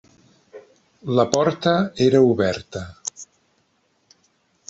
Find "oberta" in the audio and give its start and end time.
2.29-2.83